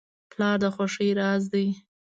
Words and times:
پلار 0.31 0.55
د 0.61 0.63
خوښۍ 0.75 1.09
راز 1.19 1.43
دی. 1.53 1.67